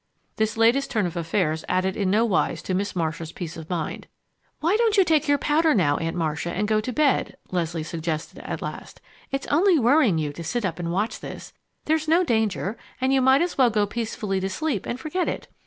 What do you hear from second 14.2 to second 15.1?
to sleep and